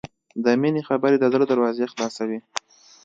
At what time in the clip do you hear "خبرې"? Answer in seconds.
0.89-1.17